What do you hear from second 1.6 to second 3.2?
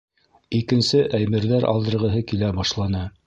алдырғыһы килә башланы.